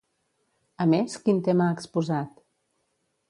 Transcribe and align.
A 0.85 0.87
més, 0.93 1.17
quin 1.27 1.43
tema 1.49 1.67
ha 1.69 1.77
exposat? 1.77 2.43